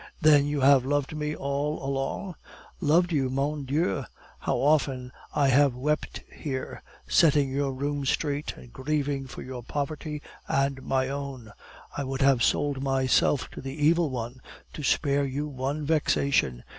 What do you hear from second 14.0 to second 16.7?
one to spare you one vexation!